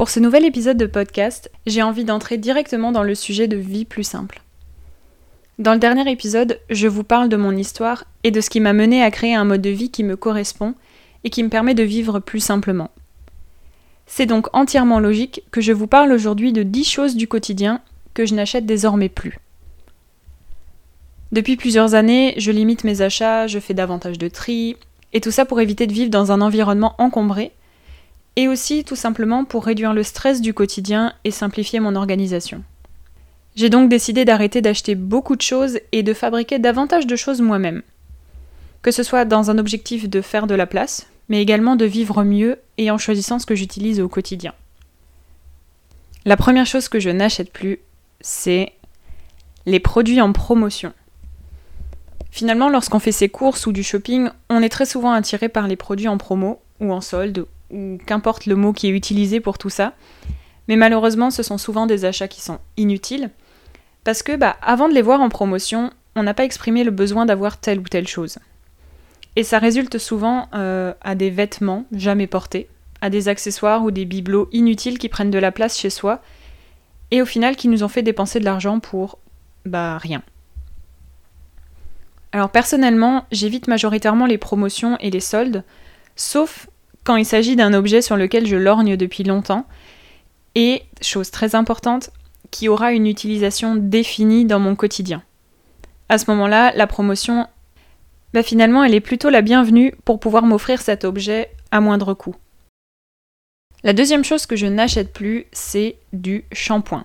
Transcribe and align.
Pour 0.00 0.08
ce 0.08 0.18
nouvel 0.18 0.46
épisode 0.46 0.78
de 0.78 0.86
podcast, 0.86 1.50
j'ai 1.66 1.82
envie 1.82 2.06
d'entrer 2.06 2.38
directement 2.38 2.90
dans 2.90 3.02
le 3.02 3.14
sujet 3.14 3.48
de 3.48 3.58
vie 3.58 3.84
plus 3.84 4.02
simple. 4.02 4.40
Dans 5.58 5.74
le 5.74 5.78
dernier 5.78 6.10
épisode, 6.10 6.58
je 6.70 6.88
vous 6.88 7.04
parle 7.04 7.28
de 7.28 7.36
mon 7.36 7.54
histoire 7.54 8.04
et 8.24 8.30
de 8.30 8.40
ce 8.40 8.48
qui 8.48 8.60
m'a 8.60 8.72
mené 8.72 9.02
à 9.02 9.10
créer 9.10 9.34
un 9.34 9.44
mode 9.44 9.60
de 9.60 9.68
vie 9.68 9.90
qui 9.90 10.02
me 10.02 10.16
correspond 10.16 10.74
et 11.22 11.28
qui 11.28 11.42
me 11.42 11.50
permet 11.50 11.74
de 11.74 11.82
vivre 11.82 12.18
plus 12.18 12.40
simplement. 12.40 12.90
C'est 14.06 14.24
donc 14.24 14.46
entièrement 14.54 15.00
logique 15.00 15.42
que 15.50 15.60
je 15.60 15.72
vous 15.72 15.86
parle 15.86 16.12
aujourd'hui 16.12 16.54
de 16.54 16.62
10 16.62 16.84
choses 16.84 17.14
du 17.14 17.28
quotidien 17.28 17.82
que 18.14 18.24
je 18.24 18.34
n'achète 18.34 18.64
désormais 18.64 19.10
plus. 19.10 19.38
Depuis 21.30 21.58
plusieurs 21.58 21.92
années, 21.92 22.32
je 22.38 22.52
limite 22.52 22.84
mes 22.84 23.02
achats, 23.02 23.46
je 23.48 23.58
fais 23.58 23.74
davantage 23.74 24.16
de 24.16 24.28
tri, 24.28 24.78
et 25.12 25.20
tout 25.20 25.30
ça 25.30 25.44
pour 25.44 25.60
éviter 25.60 25.86
de 25.86 25.92
vivre 25.92 26.10
dans 26.10 26.32
un 26.32 26.40
environnement 26.40 26.94
encombré 26.96 27.52
et 28.36 28.48
aussi 28.48 28.84
tout 28.84 28.96
simplement 28.96 29.44
pour 29.44 29.64
réduire 29.64 29.92
le 29.92 30.02
stress 30.02 30.40
du 30.40 30.54
quotidien 30.54 31.12
et 31.24 31.30
simplifier 31.30 31.80
mon 31.80 31.96
organisation. 31.96 32.62
J'ai 33.56 33.68
donc 33.68 33.88
décidé 33.88 34.24
d'arrêter 34.24 34.62
d'acheter 34.62 34.94
beaucoup 34.94 35.36
de 35.36 35.42
choses 35.42 35.78
et 35.92 36.02
de 36.02 36.14
fabriquer 36.14 36.58
davantage 36.58 37.06
de 37.06 37.16
choses 37.16 37.40
moi-même. 37.40 37.82
Que 38.82 38.90
ce 38.90 39.02
soit 39.02 39.24
dans 39.24 39.50
un 39.50 39.58
objectif 39.58 40.08
de 40.08 40.20
faire 40.20 40.46
de 40.46 40.54
la 40.54 40.66
place, 40.66 41.08
mais 41.28 41.42
également 41.42 41.76
de 41.76 41.84
vivre 41.84 42.22
mieux 42.22 42.58
et 42.78 42.90
en 42.90 42.98
choisissant 42.98 43.38
ce 43.38 43.46
que 43.46 43.54
j'utilise 43.54 44.00
au 44.00 44.08
quotidien. 44.08 44.54
La 46.24 46.36
première 46.36 46.66
chose 46.66 46.88
que 46.88 47.00
je 47.00 47.10
n'achète 47.10 47.52
plus, 47.52 47.80
c'est 48.20 48.72
les 49.66 49.80
produits 49.80 50.20
en 50.20 50.32
promotion. 50.32 50.92
Finalement, 52.30 52.68
lorsqu'on 52.68 52.98
fait 52.98 53.12
ses 53.12 53.28
courses 53.28 53.66
ou 53.66 53.72
du 53.72 53.82
shopping, 53.82 54.28
on 54.48 54.62
est 54.62 54.68
très 54.68 54.86
souvent 54.86 55.12
attiré 55.12 55.48
par 55.48 55.66
les 55.66 55.76
produits 55.76 56.08
en 56.08 56.18
promo 56.18 56.60
ou 56.78 56.92
en 56.92 57.00
solde 57.00 57.46
qu'importe 58.06 58.46
le 58.46 58.56
mot 58.56 58.72
qui 58.72 58.86
est 58.86 58.90
utilisé 58.90 59.40
pour 59.40 59.58
tout 59.58 59.70
ça. 59.70 59.94
Mais 60.68 60.76
malheureusement, 60.76 61.30
ce 61.30 61.42
sont 61.42 61.58
souvent 61.58 61.86
des 61.86 62.04
achats 62.04 62.28
qui 62.28 62.40
sont 62.40 62.58
inutiles, 62.76 63.30
parce 64.04 64.22
que 64.22 64.36
bah, 64.36 64.56
avant 64.62 64.88
de 64.88 64.94
les 64.94 65.02
voir 65.02 65.20
en 65.20 65.28
promotion, 65.28 65.90
on 66.16 66.22
n'a 66.22 66.34
pas 66.34 66.44
exprimé 66.44 66.84
le 66.84 66.90
besoin 66.90 67.26
d'avoir 67.26 67.58
telle 67.58 67.80
ou 67.80 67.84
telle 67.84 68.08
chose. 68.08 68.38
Et 69.36 69.44
ça 69.44 69.58
résulte 69.58 69.98
souvent 69.98 70.48
euh, 70.54 70.92
à 71.00 71.14
des 71.14 71.30
vêtements 71.30 71.84
jamais 71.92 72.26
portés, 72.26 72.68
à 73.00 73.10
des 73.10 73.28
accessoires 73.28 73.84
ou 73.84 73.90
des 73.90 74.04
bibelots 74.04 74.48
inutiles 74.52 74.98
qui 74.98 75.08
prennent 75.08 75.30
de 75.30 75.38
la 75.38 75.52
place 75.52 75.78
chez 75.78 75.90
soi, 75.90 76.20
et 77.10 77.22
au 77.22 77.26
final 77.26 77.56
qui 77.56 77.68
nous 77.68 77.82
ont 77.82 77.88
fait 77.88 78.02
dépenser 78.02 78.40
de 78.40 78.44
l'argent 78.44 78.80
pour 78.80 79.18
bah 79.64 79.98
rien. 79.98 80.22
Alors 82.32 82.50
personnellement, 82.50 83.24
j'évite 83.32 83.66
majoritairement 83.66 84.26
les 84.26 84.38
promotions 84.38 84.96
et 85.00 85.10
les 85.10 85.20
soldes, 85.20 85.64
sauf 86.14 86.68
il 87.16 87.24
s'agit 87.24 87.56
d'un 87.56 87.74
objet 87.74 88.02
sur 88.02 88.16
lequel 88.16 88.46
je 88.46 88.56
lorgne 88.56 88.96
depuis 88.96 89.24
longtemps, 89.24 89.66
et, 90.54 90.82
chose 91.00 91.30
très 91.30 91.54
importante, 91.54 92.10
qui 92.50 92.68
aura 92.68 92.92
une 92.92 93.06
utilisation 93.06 93.76
définie 93.76 94.44
dans 94.44 94.58
mon 94.58 94.74
quotidien. 94.74 95.22
À 96.08 96.18
ce 96.18 96.30
moment-là, 96.30 96.72
la 96.74 96.86
promotion, 96.86 97.46
bah 98.34 98.42
finalement, 98.42 98.82
elle 98.82 98.94
est 98.94 99.00
plutôt 99.00 99.30
la 99.30 99.42
bienvenue 99.42 99.94
pour 100.04 100.18
pouvoir 100.18 100.44
m'offrir 100.44 100.80
cet 100.80 101.04
objet 101.04 101.50
à 101.70 101.80
moindre 101.80 102.14
coût. 102.14 102.34
La 103.82 103.92
deuxième 103.92 104.24
chose 104.24 104.46
que 104.46 104.56
je 104.56 104.66
n'achète 104.66 105.12
plus, 105.12 105.46
c'est 105.52 105.96
du 106.12 106.44
shampoing. 106.52 107.04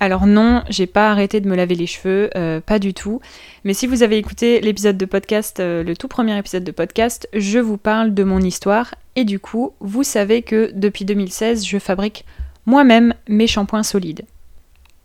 Alors 0.00 0.26
non, 0.26 0.62
j'ai 0.68 0.86
pas 0.86 1.10
arrêté 1.10 1.40
de 1.40 1.48
me 1.48 1.56
laver 1.56 1.74
les 1.74 1.86
cheveux, 1.86 2.30
euh, 2.36 2.60
pas 2.60 2.78
du 2.78 2.94
tout. 2.94 3.20
Mais 3.64 3.74
si 3.74 3.88
vous 3.88 4.04
avez 4.04 4.16
écouté 4.16 4.60
l'épisode 4.60 4.96
de 4.96 5.06
podcast, 5.06 5.58
euh, 5.58 5.82
le 5.82 5.96
tout 5.96 6.06
premier 6.06 6.38
épisode 6.38 6.62
de 6.62 6.70
podcast, 6.70 7.28
je 7.32 7.58
vous 7.58 7.78
parle 7.78 8.14
de 8.14 8.22
mon 8.22 8.40
histoire. 8.40 8.94
Et 9.16 9.24
du 9.24 9.40
coup, 9.40 9.72
vous 9.80 10.04
savez 10.04 10.42
que 10.42 10.70
depuis 10.72 11.04
2016, 11.04 11.66
je 11.66 11.78
fabrique 11.78 12.24
moi-même 12.64 13.12
mes 13.28 13.48
shampoings 13.48 13.82
solides. 13.82 14.24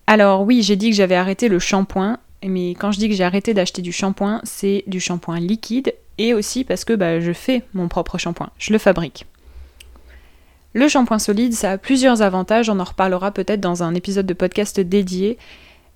Alors 0.06 0.44
oui, 0.44 0.62
j'ai 0.62 0.76
dit 0.76 0.92
que 0.92 0.96
j'avais 0.96 1.16
arrêté 1.16 1.48
le 1.48 1.58
shampoing, 1.58 2.20
mais 2.46 2.72
quand 2.72 2.92
je 2.92 3.00
dis 3.00 3.10
que 3.10 3.16
j'ai 3.16 3.24
arrêté 3.24 3.56
d'acheter 3.56 3.82
du 3.82 3.92
shampoing, 3.92 4.42
c'est 4.44 4.84
du 4.86 5.00
shampoing 5.00 5.40
liquide 5.40 5.94
et 6.20 6.36
aussi 6.36 6.64
parce 6.64 6.86
que 6.86 6.94
bah, 6.94 7.20
je 7.20 7.34
fais 7.34 7.64
mon 7.74 7.88
propre 7.88 8.20
shampoing, 8.20 8.52
je 8.60 8.74
le 8.74 8.80
fabrique. 8.80 9.26
Le 10.74 10.88
shampoing 10.88 11.20
solide, 11.20 11.54
ça 11.54 11.72
a 11.74 11.78
plusieurs 11.78 12.24
avantages, 12.24 12.70
on 12.70 12.80
en 12.80 12.84
reparlera 12.84 13.32
peut-être 13.32 13.62
dans 13.62 13.84
un 13.84 13.94
épisode 13.94 14.26
de 14.26 14.34
podcast 14.34 14.80
dédié, 14.80 15.38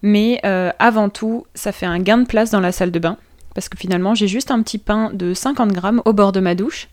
mais 0.04 0.40
euh, 0.46 0.72
avant 0.78 1.10
tout, 1.10 1.48
ça 1.56 1.72
fait 1.72 1.88
un 1.88 2.00
gain 2.00 2.20
de 2.20 2.28
place 2.28 2.52
dans 2.52 2.60
la 2.60 2.72
salle 2.72 2.92
de 2.92 3.00
bain, 3.00 3.18
parce 3.56 3.70
que 3.70 3.78
finalement 3.78 4.14
j'ai 4.14 4.28
juste 4.28 4.52
un 4.52 4.62
petit 4.62 4.78
pain 4.78 5.10
de 5.14 5.34
50 5.34 5.74
grammes 5.74 6.04
au 6.06 6.14
bord 6.14 6.32
de 6.32 6.40
ma 6.40 6.54
douche, 6.54 6.90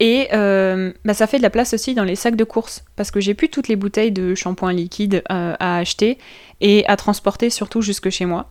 et 0.00 0.28
euh, 0.32 0.92
bah, 1.04 1.14
ça 1.14 1.28
fait 1.28 1.38
de 1.38 1.42
la 1.42 1.50
place 1.50 1.74
aussi 1.74 1.94
dans 1.94 2.02
les 2.02 2.16
sacs 2.16 2.34
de 2.34 2.42
course, 2.42 2.84
parce 2.96 3.12
que 3.12 3.20
j'ai 3.20 3.34
plus 3.34 3.50
toutes 3.50 3.68
les 3.68 3.76
bouteilles 3.76 4.12
de 4.12 4.34
shampoing 4.34 4.72
liquide 4.72 5.22
euh, 5.30 5.54
à 5.60 5.78
acheter 5.78 6.18
et 6.60 6.84
à 6.86 6.96
transporter 6.96 7.50
surtout 7.50 7.82
jusque 7.82 8.10
chez 8.10 8.26
moi. 8.26 8.48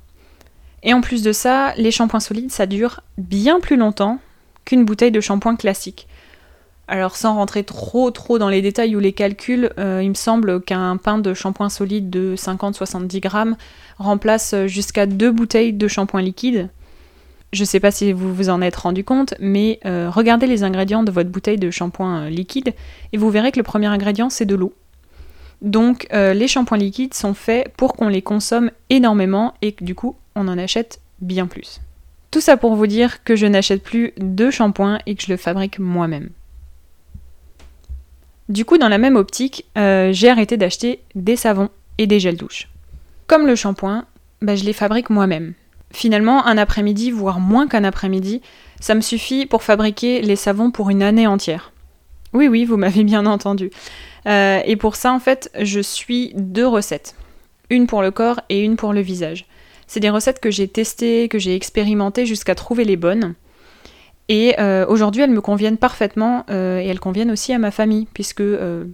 Et 0.81 0.93
en 0.93 1.01
plus 1.01 1.23
de 1.23 1.33
ça, 1.33 1.73
les 1.75 1.91
shampoings 1.91 2.21
solides, 2.21 2.51
ça 2.51 2.67
dure 2.67 3.01
bien 3.17 3.59
plus 3.59 3.75
longtemps 3.75 4.19
qu'une 4.63 4.85
bouteille 4.85 5.11
de 5.11 5.19
shampoing 5.19 5.55
classique. 5.55 6.07
Alors 6.87 7.15
sans 7.15 7.35
rentrer 7.35 7.63
trop 7.63 8.11
trop 8.11 8.37
dans 8.37 8.49
les 8.49 8.61
détails 8.61 8.95
ou 8.95 8.99
les 8.99 9.13
calculs, 9.13 9.71
euh, 9.79 10.01
il 10.03 10.09
me 10.09 10.15
semble 10.15 10.61
qu'un 10.61 10.97
pain 10.97 11.17
de 11.17 11.33
shampoing 11.33 11.69
solide 11.69 12.11
de 12.11 12.35
50-70 12.35 13.19
grammes 13.21 13.55
remplace 13.97 14.53
jusqu'à 14.67 15.07
deux 15.07 15.31
bouteilles 15.31 15.73
de 15.73 15.87
shampoing 15.87 16.21
liquide. 16.21 16.69
Je 17.53 17.63
ne 17.63 17.65
sais 17.65 17.79
pas 17.79 17.89
si 17.89 18.11
vous 18.11 18.33
vous 18.33 18.49
en 18.49 18.61
êtes 18.61 18.75
rendu 18.75 19.03
compte, 19.03 19.33
mais 19.39 19.79
euh, 19.85 20.09
regardez 20.11 20.45
les 20.45 20.63
ingrédients 20.63 21.03
de 21.03 21.11
votre 21.11 21.29
bouteille 21.29 21.57
de 21.57 21.71
shampoing 21.71 22.25
euh, 22.25 22.29
liquide 22.29 22.73
et 23.13 23.17
vous 23.17 23.31
verrez 23.31 23.51
que 23.51 23.59
le 23.59 23.63
premier 23.63 23.87
ingrédient 23.87 24.29
c'est 24.29 24.45
de 24.45 24.55
l'eau. 24.55 24.73
Donc 25.61 26.05
les 26.11 26.47
shampoings 26.47 26.77
liquides 26.77 27.13
sont 27.13 27.33
faits 27.33 27.69
pour 27.77 27.93
qu'on 27.93 28.09
les 28.09 28.21
consomme 28.21 28.69
énormément 28.89 29.53
et 29.61 29.71
que 29.71 29.85
du 29.85 29.95
coup 29.95 30.15
on 30.35 30.47
en 30.49 30.57
achète 30.57 30.99
bien 31.21 31.47
plus. 31.47 31.79
Tout 32.29 32.41
ça 32.41 32.57
pour 32.57 32.75
vous 32.75 32.85
dire 32.85 33.23
que 33.23 33.37
je 33.37 33.47
n'achète 33.47 33.81
plus 33.81 34.13
de 34.17 34.51
shampoing 34.51 34.99
et 35.05 35.15
que 35.15 35.23
je 35.23 35.31
le 35.31 35.37
fabrique 35.37 35.79
moi-même. 35.79 36.29
Du 38.47 38.63
coup, 38.63 38.77
dans 38.77 38.89
la 38.89 38.97
même 38.97 39.15
optique, 39.15 39.65
euh, 39.77 40.11
j'ai 40.13 40.29
arrêté 40.29 40.55
d'acheter 40.57 41.01
des 41.15 41.35
savons 41.35 41.69
et 41.97 42.05
des 42.05 42.19
gels 42.19 42.37
douche. 42.37 42.69
Comme 43.27 43.47
le 43.47 43.55
shampoing, 43.55 44.05
bah, 44.41 44.55
je 44.55 44.63
les 44.63 44.73
fabrique 44.73 45.09
moi-même. 45.09 45.53
Finalement, 45.91 46.45
un 46.45 46.57
après-midi, 46.57 47.09
voire 47.09 47.39
moins 47.39 47.67
qu'un 47.67 47.83
après-midi, 47.83 48.41
ça 48.79 48.93
me 48.93 49.01
suffit 49.01 49.45
pour 49.45 49.63
fabriquer 49.63 50.21
les 50.21 50.35
savons 50.35 50.69
pour 50.69 50.89
une 50.89 51.01
année 51.01 51.25
entière. 51.25 51.71
Oui, 52.33 52.47
oui, 52.47 52.65
vous 52.65 52.77
m'avez 52.77 53.03
bien 53.03 53.25
entendu. 53.25 53.71
Euh, 54.27 54.59
et 54.65 54.75
pour 54.75 54.95
ça, 54.95 55.13
en 55.13 55.19
fait, 55.19 55.49
je 55.59 55.79
suis 55.79 56.33
deux 56.35 56.67
recettes. 56.67 57.15
Une 57.69 57.87
pour 57.87 58.01
le 58.01 58.11
corps 58.11 58.41
et 58.49 58.61
une 58.61 58.75
pour 58.75 58.93
le 58.93 59.01
visage. 59.01 59.45
C'est 59.87 59.99
des 59.99 60.09
recettes 60.09 60.39
que 60.39 60.51
j'ai 60.51 60.67
testées, 60.67 61.29
que 61.29 61.39
j'ai 61.39 61.55
expérimentées 61.55 62.25
jusqu'à 62.25 62.53
trouver 62.53 62.83
les 62.83 62.97
bonnes. 62.97 63.33
Et 64.27 64.55
euh, 64.59 64.85
aujourd'hui, 64.87 65.21
elles 65.21 65.31
me 65.31 65.41
conviennent 65.41 65.77
parfaitement 65.77 66.45
euh, 66.49 66.79
et 66.79 66.87
elles 66.87 66.99
conviennent 66.99 67.31
aussi 67.31 67.53
à 67.53 67.59
ma 67.59 67.71
famille, 67.71 68.07
puisque 68.13 68.41
euh, 68.41 68.85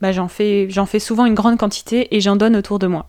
bah, 0.00 0.12
j'en 0.12 0.28
fais, 0.28 0.68
souvent 0.98 1.26
une 1.26 1.34
grande 1.34 1.58
quantité 1.58 2.14
et 2.16 2.20
j'en 2.20 2.36
donne 2.36 2.56
autour 2.56 2.78
de 2.78 2.86
moi. 2.86 3.06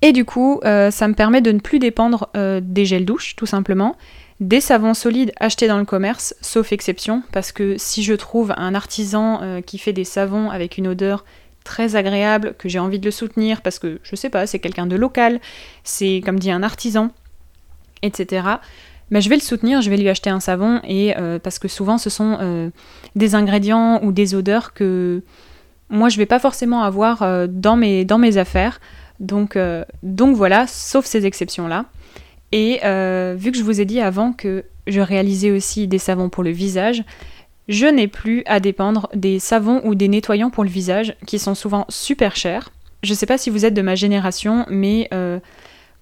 Et 0.00 0.12
du 0.12 0.26
coup, 0.26 0.60
ça 0.62 1.08
me 1.08 1.14
permet 1.14 1.40
de 1.40 1.50
ne 1.50 1.60
plus 1.60 1.78
dépendre 1.78 2.28
des 2.34 2.84
gels 2.84 3.06
douche, 3.06 3.36
tout 3.36 3.46
simplement, 3.46 3.96
des 4.38 4.60
savons 4.60 4.92
solides 4.92 5.32
achetés 5.40 5.66
dans 5.66 5.78
le 5.78 5.86
commerce, 5.86 6.34
sauf 6.42 6.72
exception, 6.72 7.22
parce 7.32 7.52
que 7.52 7.78
si 7.78 8.02
je 8.02 8.12
trouve 8.12 8.52
un 8.58 8.74
artisan 8.74 9.62
qui 9.64 9.78
fait 9.78 9.94
des 9.94 10.04
savons 10.04 10.50
avec 10.50 10.76
une 10.76 10.88
odeur 10.88 11.24
très 11.64 11.96
agréable, 11.96 12.54
que 12.58 12.68
j'ai 12.68 12.80
envie 12.80 12.98
de 12.98 13.06
le 13.06 13.10
soutenir, 13.10 13.62
parce 13.62 13.78
que 13.78 13.98
je 14.02 14.14
sais 14.14 14.28
pas, 14.28 14.46
c'est 14.46 14.58
quelqu'un 14.58 14.84
de 14.84 14.96
local, 14.96 15.40
c'est 15.84 16.20
comme 16.22 16.38
dit 16.38 16.50
un 16.50 16.62
artisan, 16.62 17.10
etc 18.02 18.58
je 19.12 19.28
vais 19.28 19.36
le 19.36 19.40
soutenir, 19.40 19.80
je 19.82 19.90
vais 19.90 19.96
lui 19.96 20.08
acheter 20.08 20.30
un 20.30 20.40
savon, 20.40 20.80
et 20.84 21.16
euh, 21.16 21.38
parce 21.38 21.58
que 21.58 21.68
souvent 21.68 21.98
ce 21.98 22.10
sont 22.10 22.38
euh, 22.40 22.70
des 23.14 23.34
ingrédients 23.34 24.02
ou 24.02 24.12
des 24.12 24.34
odeurs 24.34 24.72
que 24.72 25.22
moi 25.90 26.08
je 26.08 26.16
vais 26.16 26.26
pas 26.26 26.38
forcément 26.38 26.82
avoir 26.82 27.22
euh, 27.22 27.46
dans, 27.48 27.76
mes, 27.76 28.36
affaires. 28.36 28.80
Donc, 29.20 29.56
donc 30.02 30.36
voilà, 30.36 30.66
sauf 30.66 31.04
ces 31.04 31.24
exceptions-là. 31.24 31.86
Et 32.50 32.80
vu 33.36 33.52
que 33.52 33.58
je 33.58 33.62
vous 33.62 33.80
ai 33.80 33.84
dit 33.84 34.00
avant 34.00 34.32
que 34.32 34.64
je 34.86 35.00
réalisais 35.00 35.50
aussi 35.50 35.86
des 35.86 35.98
savons 35.98 36.28
pour 36.28 36.42
le 36.42 36.50
visage, 36.50 37.04
je 37.68 37.86
n'ai 37.86 38.08
plus 38.08 38.42
à 38.46 38.60
dépendre 38.60 39.08
des 39.14 39.38
savons 39.38 39.80
ou 39.84 39.94
des 39.94 40.08
nettoyants 40.08 40.50
pour 40.50 40.64
le 40.64 40.70
visage 40.70 41.16
qui 41.26 41.38
sont 41.38 41.54
souvent 41.54 41.86
super 41.88 42.36
chers. 42.36 42.70
Je 43.02 43.12
ne 43.12 43.16
sais 43.16 43.26
pas 43.26 43.38
si 43.38 43.50
vous 43.50 43.64
êtes 43.64 43.74
de 43.74 43.82
ma 43.82 43.94
génération, 43.94 44.66
mais 44.68 45.08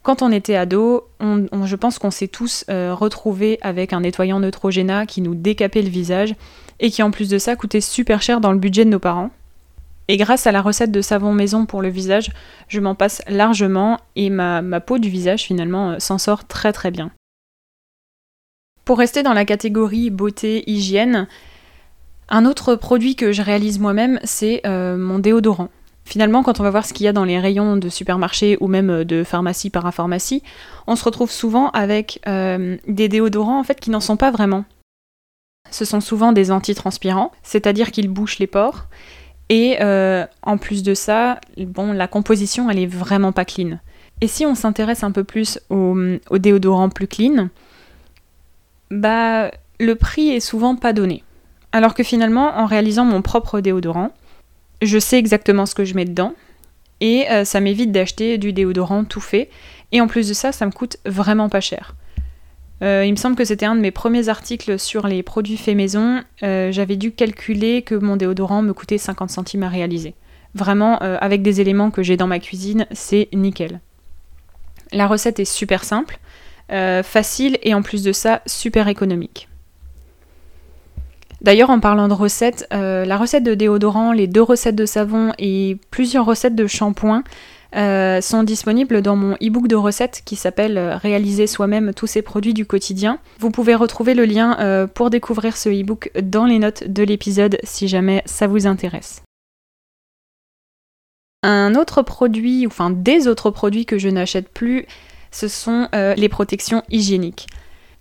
quand 0.02 0.22
on 0.22 0.32
était 0.32 0.56
ado, 0.56 1.08
je 1.20 1.76
pense 1.76 1.98
qu'on 1.98 2.10
s'est 2.10 2.28
tous 2.28 2.64
retrouvés 2.68 3.58
avec 3.62 3.92
un 3.92 4.00
nettoyant 4.00 4.40
Neutrogena 4.40 5.06
qui 5.06 5.20
nous 5.20 5.34
décapait 5.34 5.82
le 5.82 5.88
visage 5.88 6.34
et 6.80 6.90
qui 6.90 7.02
en 7.02 7.10
plus 7.10 7.28
de 7.28 7.38
ça 7.38 7.56
coûtait 7.56 7.80
super 7.80 8.20
cher 8.20 8.40
dans 8.40 8.52
le 8.52 8.58
budget 8.58 8.84
de 8.84 8.90
nos 8.90 8.98
parents. 8.98 9.30
Et 10.08 10.16
grâce 10.16 10.46
à 10.46 10.52
la 10.52 10.60
recette 10.60 10.90
de 10.90 11.00
savon 11.00 11.32
maison 11.32 11.64
pour 11.64 11.80
le 11.80 11.88
visage, 11.88 12.30
je 12.68 12.80
m'en 12.80 12.94
passe 12.94 13.22
largement 13.28 13.98
et 14.16 14.30
ma, 14.30 14.60
ma 14.60 14.80
peau 14.80 14.98
du 14.98 15.08
visage 15.08 15.44
finalement 15.44 15.92
euh, 15.92 15.98
s'en 16.00 16.18
sort 16.18 16.46
très 16.46 16.72
très 16.72 16.90
bien. 16.90 17.10
Pour 18.84 18.98
rester 18.98 19.22
dans 19.22 19.32
la 19.32 19.44
catégorie 19.44 20.10
beauté, 20.10 20.68
hygiène, 20.68 21.28
un 22.28 22.44
autre 22.46 22.74
produit 22.74 23.14
que 23.14 23.30
je 23.30 23.42
réalise 23.42 23.78
moi-même, 23.78 24.18
c'est 24.24 24.60
euh, 24.66 24.96
mon 24.96 25.20
déodorant. 25.20 25.68
Finalement, 26.04 26.42
quand 26.42 26.60
on 26.60 26.62
va 26.62 26.70
voir 26.70 26.84
ce 26.84 26.92
qu'il 26.92 27.04
y 27.04 27.08
a 27.08 27.12
dans 27.12 27.24
les 27.24 27.38
rayons 27.38 27.76
de 27.76 27.88
supermarché 27.88 28.58
ou 28.60 28.68
même 28.68 28.90
euh, 28.90 29.04
de 29.04 29.24
pharmacie, 29.24 29.70
parapharmacie, 29.70 30.42
on 30.86 30.96
se 30.96 31.04
retrouve 31.04 31.30
souvent 31.30 31.70
avec 31.70 32.20
des 32.26 33.08
déodorants 33.08 33.58
en 33.58 33.64
fait 33.64 33.78
qui 33.80 33.90
n'en 33.90 34.00
sont 34.00 34.16
pas 34.16 34.30
vraiment. 34.30 34.64
Ce 35.70 35.84
sont 35.84 36.00
souvent 36.00 36.32
des 36.32 36.50
antitranspirants, 36.50 37.32
c'est-à-dire 37.42 37.92
qu'ils 37.92 38.08
bouchent 38.08 38.38
les 38.38 38.46
pores 38.46 38.88
et 39.52 39.76
euh, 39.82 40.24
en 40.42 40.56
plus 40.56 40.82
de 40.82 40.94
ça, 40.94 41.38
bon, 41.58 41.92
la 41.92 42.08
composition, 42.08 42.70
elle 42.70 42.78
est 42.78 42.86
vraiment 42.86 43.32
pas 43.32 43.44
clean. 43.44 43.78
Et 44.22 44.26
si 44.26 44.46
on 44.46 44.54
s'intéresse 44.54 45.02
un 45.02 45.10
peu 45.10 45.24
plus 45.24 45.60
au, 45.68 45.94
au, 46.30 46.38
déodorant 46.38 46.88
plus 46.88 47.06
clean, 47.06 47.50
bah 48.90 49.50
le 49.78 49.94
prix 49.94 50.30
est 50.30 50.40
souvent 50.40 50.74
pas 50.74 50.94
donné. 50.94 51.22
Alors 51.72 51.92
que 51.92 52.02
finalement, 52.02 52.56
en 52.56 52.64
réalisant 52.64 53.04
mon 53.04 53.20
propre 53.20 53.60
déodorant, 53.60 54.10
je 54.82 54.98
sais 54.98 55.18
exactement 55.18 55.64
ce 55.64 55.74
que 55.74 55.84
je 55.84 55.94
mets 55.94 56.04
dedans 56.04 56.34
et 57.00 57.28
euh, 57.30 57.44
ça 57.44 57.60
m'évite 57.60 57.92
d'acheter 57.92 58.38
du 58.38 58.52
déodorant 58.52 59.04
tout 59.04 59.20
fait. 59.20 59.50
Et 59.90 60.00
en 60.00 60.06
plus 60.06 60.28
de 60.28 60.34
ça, 60.34 60.52
ça 60.52 60.66
me 60.66 60.70
coûte 60.70 60.98
vraiment 61.04 61.48
pas 61.48 61.60
cher. 61.60 61.94
Euh, 62.82 63.04
il 63.04 63.10
me 63.10 63.16
semble 63.16 63.36
que 63.36 63.44
c'était 63.44 63.66
un 63.66 63.74
de 63.74 63.80
mes 63.80 63.90
premiers 63.90 64.28
articles 64.28 64.78
sur 64.78 65.06
les 65.06 65.22
produits 65.22 65.56
faits 65.56 65.76
maison. 65.76 66.22
Euh, 66.42 66.72
j'avais 66.72 66.96
dû 66.96 67.12
calculer 67.12 67.82
que 67.82 67.94
mon 67.94 68.16
déodorant 68.16 68.62
me 68.62 68.72
coûtait 68.72 68.98
50 68.98 69.30
centimes 69.30 69.64
à 69.64 69.68
réaliser. 69.68 70.14
Vraiment, 70.54 70.98
avec 70.98 71.40
des 71.40 71.62
éléments 71.62 71.90
que 71.90 72.02
j'ai 72.02 72.18
dans 72.18 72.26
ma 72.26 72.38
cuisine, 72.38 72.86
c'est 72.90 73.30
nickel. 73.32 73.80
La 74.92 75.06
recette 75.06 75.40
est 75.40 75.46
super 75.46 75.82
simple, 75.82 76.18
facile 76.68 77.56
et 77.62 77.72
en 77.72 77.80
plus 77.80 78.02
de 78.02 78.12
ça, 78.12 78.42
super 78.44 78.88
économique. 78.88 79.48
D'ailleurs, 81.42 81.70
en 81.70 81.80
parlant 81.80 82.08
de 82.08 82.14
recettes, 82.14 82.66
la 82.70 83.16
recette 83.16 83.42
de 83.42 83.54
déodorant, 83.54 84.12
les 84.12 84.28
deux 84.28 84.42
recettes 84.42 84.76
de 84.76 84.86
savon 84.86 85.32
et 85.38 85.76
plusieurs 85.90 86.24
recettes 86.24 86.54
de 86.54 86.66
shampoing 86.66 87.24
euh, 87.74 88.20
sont 88.20 88.42
disponibles 88.42 89.00
dans 89.00 89.16
mon 89.16 89.34
e-book 89.36 89.66
de 89.66 89.76
recettes 89.76 90.22
qui 90.26 90.36
s'appelle 90.36 90.76
euh, 90.76 90.96
Réaliser 90.96 91.46
soi-même 91.46 91.94
tous 91.94 92.06
ces 92.06 92.20
produits 92.20 92.52
du 92.52 92.66
quotidien. 92.66 93.18
Vous 93.38 93.50
pouvez 93.50 93.74
retrouver 93.74 94.12
le 94.12 94.26
lien 94.26 94.58
euh, 94.60 94.86
pour 94.86 95.08
découvrir 95.08 95.56
ce 95.56 95.70
e-book 95.70 96.10
dans 96.22 96.44
les 96.44 96.58
notes 96.58 96.84
de 96.86 97.02
l'épisode 97.02 97.58
si 97.64 97.88
jamais 97.88 98.22
ça 98.26 98.46
vous 98.46 98.66
intéresse. 98.66 99.22
Un 101.42 101.74
autre 101.74 102.02
produit, 102.02 102.66
enfin 102.66 102.90
des 102.90 103.26
autres 103.26 103.50
produits 103.50 103.86
que 103.86 103.96
je 103.96 104.10
n'achète 104.10 104.50
plus, 104.50 104.86
ce 105.32 105.48
sont 105.48 105.88
les 105.92 106.28
protections 106.28 106.82
hygiéniques. 106.88 107.48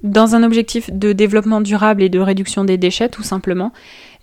Dans 0.04 0.34
un 0.34 0.42
objectif 0.42 0.92
de 0.92 1.14
développement 1.14 1.62
durable 1.62 2.02
et 2.02 2.10
de 2.10 2.20
réduction 2.20 2.64
des 2.64 2.78
déchets, 2.78 3.10
tout 3.10 3.24
simplement, 3.24 3.72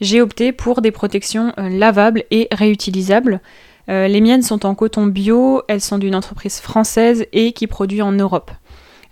j'ai 0.01 0.21
opté 0.21 0.53
pour 0.53 0.83
des 0.83 0.91
protections 0.91 1.53
lavables 1.57 2.25
et 2.31 2.49
réutilisables. 2.51 3.41
Euh, 3.89 4.09
les 4.09 4.21
miennes 4.21 4.43
sont 4.43 4.67
en 4.67 4.75
coton 4.75 5.07
bio, 5.07 5.63
elles 5.69 5.81
sont 5.81 5.99
d'une 5.99 6.17
entreprise 6.17 6.61
française 6.61 7.27
et 7.33 7.53
qui 7.53 7.67
produit 7.67 8.03
en 8.03 8.13
Europe. 8.13 8.51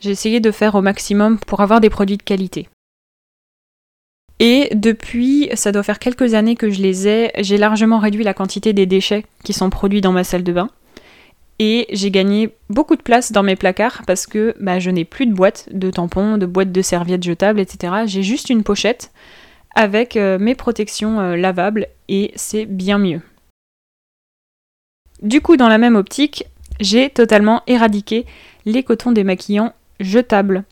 J'ai 0.00 0.10
essayé 0.10 0.40
de 0.40 0.50
faire 0.50 0.74
au 0.74 0.82
maximum 0.82 1.38
pour 1.38 1.60
avoir 1.60 1.80
des 1.80 1.88
produits 1.88 2.18
de 2.18 2.22
qualité. 2.22 2.68
Et 4.38 4.68
depuis, 4.74 5.48
ça 5.54 5.72
doit 5.72 5.82
faire 5.82 5.98
quelques 5.98 6.34
années 6.34 6.56
que 6.56 6.68
je 6.68 6.82
les 6.82 7.08
ai, 7.08 7.30
j'ai 7.38 7.56
largement 7.56 7.98
réduit 7.98 8.24
la 8.24 8.34
quantité 8.34 8.74
des 8.74 8.84
déchets 8.84 9.24
qui 9.44 9.54
sont 9.54 9.70
produits 9.70 10.02
dans 10.02 10.12
ma 10.12 10.24
salle 10.24 10.42
de 10.42 10.52
bain. 10.52 10.68
Et 11.58 11.86
j'ai 11.90 12.10
gagné 12.10 12.54
beaucoup 12.68 12.96
de 12.96 13.02
place 13.02 13.32
dans 13.32 13.42
mes 13.42 13.56
placards 13.56 14.02
parce 14.06 14.26
que 14.26 14.54
bah, 14.60 14.78
je 14.78 14.90
n'ai 14.90 15.04
plus 15.04 15.26
de 15.26 15.32
boîtes 15.32 15.68
de 15.72 15.90
tampons, 15.90 16.36
de 16.36 16.46
boîtes 16.46 16.72
de 16.72 16.82
serviettes 16.82 17.22
jetables, 17.22 17.60
etc. 17.60 18.04
J'ai 18.06 18.22
juste 18.22 18.50
une 18.50 18.62
pochette 18.62 19.10
avec 19.74 20.16
euh, 20.16 20.38
mes 20.38 20.54
protections 20.54 21.20
euh, 21.20 21.36
lavables 21.36 21.86
et 22.08 22.32
c'est 22.34 22.66
bien 22.66 22.98
mieux. 22.98 23.20
Du 25.22 25.40
coup, 25.40 25.56
dans 25.56 25.68
la 25.68 25.78
même 25.78 25.96
optique, 25.96 26.44
j'ai 26.78 27.08
totalement 27.08 27.62
éradiqué 27.66 28.26
les 28.66 28.82
cotons 28.82 29.12
démaquillants 29.12 29.72
jetables. 29.98 30.64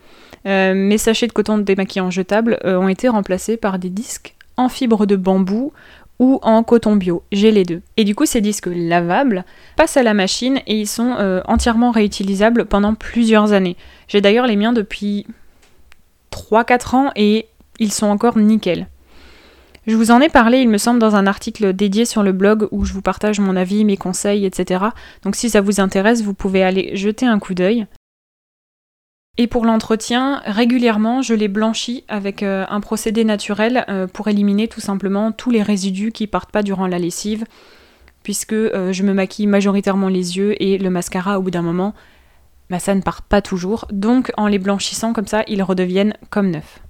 Euh, 0.47 0.75
mes 0.75 0.99
sachets 0.99 1.27
de 1.27 1.33
coton 1.33 1.57
démaquillant 1.57 2.11
jetables 2.11 2.59
ont 2.63 2.89
été 2.89 3.09
remplacés 3.09 3.57
par 3.57 3.79
des 3.79 3.89
disques 3.89 4.35
en 4.59 4.69
fibre 4.69 5.07
de 5.07 5.17
bambou 5.17 5.73
ou 6.19 6.39
en 6.43 6.63
coton 6.63 6.97
bio. 6.97 7.23
J'ai 7.33 7.51
les 7.51 7.65
deux. 7.65 7.83
Et 7.97 8.05
du 8.05 8.15
coup, 8.15 8.27
ces 8.27 8.41
disques 8.41 8.69
lavables 8.73 9.45
passent 9.77 9.97
à 9.97 10.03
la 10.03 10.15
machine 10.15 10.61
et 10.67 10.79
ils 10.79 10.89
sont 10.89 11.17
euh, 11.19 11.41
entièrement 11.47 11.91
réutilisables 11.91 12.67
pendant 12.67 12.95
plusieurs 12.95 13.53
années. 13.53 13.77
J'ai 14.09 14.21
d'ailleurs 14.21 14.47
les 14.47 14.57
miens 14.57 14.73
depuis 14.73 15.27
3-4 16.33 16.97
ans 16.97 17.11
et 17.17 17.47
ils 17.79 17.93
sont 17.93 18.07
encore 18.07 18.39
nickel. 18.39 18.89
Je 19.87 19.97
vous 19.97 20.11
en 20.11 20.21
ai 20.21 20.31
parlé, 20.31 20.61
il 20.61 20.69
me 20.69 20.79
semble, 20.79 20.99
dans 20.99 21.15
un 21.15 21.27
article 21.27 21.75
dédié 21.75 22.07
sur 22.07 22.23
le 22.23 22.33
blog 22.33 22.69
où 22.71 22.85
je 22.85 22.95
vous 22.95 23.03
partage 23.03 23.39
mon 23.39 23.55
avis, 23.55 23.85
mes 23.85 23.99
conseils, 23.99 24.47
etc. 24.47 24.87
Donc 25.23 25.37
si 25.37 25.51
ça 25.51 25.61
vous 25.61 25.79
intéresse, 25.81 26.23
vous 26.23 26.33
pouvez 26.33 26.63
aller 26.63 26.97
jeter 26.97 27.27
un 27.27 27.39
coup 27.39 27.53
d'œil. 27.53 27.87
Et 29.37 29.49
pour 29.49 29.65
l'entretien, 29.65 30.43
régulièrement, 30.45 31.21
je 31.21 31.35
les 31.35 31.49
blanchis 31.49 32.05
avec 32.07 32.45
euh, 32.45 32.65
un 32.69 32.81
procédé 32.81 33.25
naturel 33.25 33.85
euh, 33.89 34.07
pour 34.07 34.29
éliminer 34.29 34.69
tout 34.69 34.81
simplement 34.81 35.33
tous 35.33 35.51
les 35.51 35.63
résidus 35.63 36.13
qui 36.13 36.29
partent 36.29 36.53
pas 36.53 36.63
durant 36.63 36.87
la 36.87 37.01
lessive, 37.01 37.45
puisque 38.23 38.53
euh, 38.53 38.93
je 38.93 39.03
me 39.03 39.13
maquille 39.13 39.49
majoritairement 39.49 40.09
les 40.09 40.37
yeux 40.37 40.63
et 40.63 40.79
le 40.79 40.89
mascara 40.89 41.41
au 41.41 41.43
bout 41.43 41.51
d'un 41.51 41.63
moment, 41.63 41.95
bah, 42.71 42.79
ça 42.79 42.95
ne 42.95 43.01
part 43.01 43.23
pas 43.23 43.43
toujours. 43.43 43.87
Donc 43.91 44.31
en 44.37 44.47
les 44.47 44.61
blanchissant 44.61 45.13
comme 45.13 45.27
ça, 45.27 45.43
ils 45.49 45.65
redeviennent 45.65 46.15
comme 46.31 46.53
neufs. 46.53 46.81